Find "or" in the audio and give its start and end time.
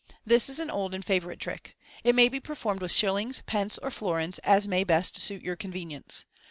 3.77-3.91